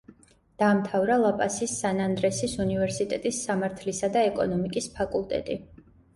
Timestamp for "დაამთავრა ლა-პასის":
0.61-1.75